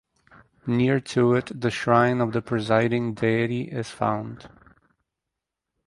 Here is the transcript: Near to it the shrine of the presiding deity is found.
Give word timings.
Near 0.65 0.99
to 0.99 1.35
it 1.35 1.61
the 1.61 1.69
shrine 1.69 2.21
of 2.21 2.31
the 2.31 2.41
presiding 2.41 3.13
deity 3.13 3.65
is 3.69 3.91
found. 3.91 4.49